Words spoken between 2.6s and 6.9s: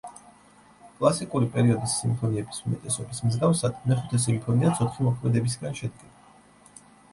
უმეტესობის მსგავსად, მეხუთე სიმფონიაც ოთხი მოქმედებისგან შედგება.